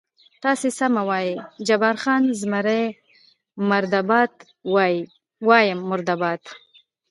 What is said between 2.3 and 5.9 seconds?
زمري مرده باد، وایم